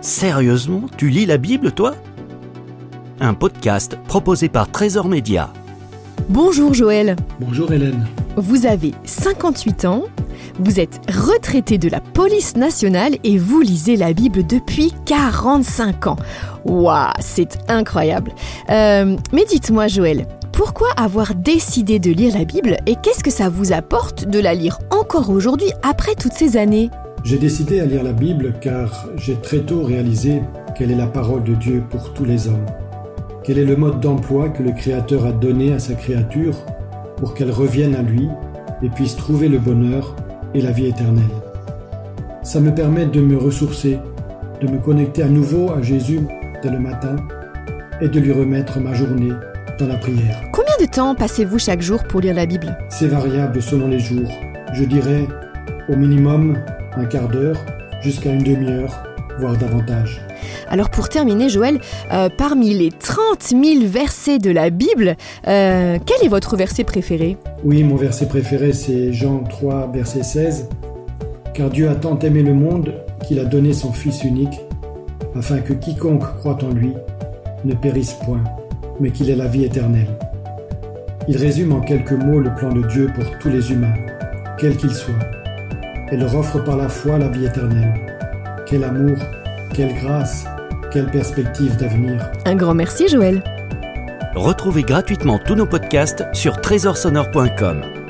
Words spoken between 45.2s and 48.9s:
à nouveau à Jésus dès le matin et de lui remettre